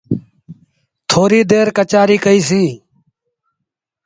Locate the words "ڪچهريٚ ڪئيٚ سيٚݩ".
1.77-2.73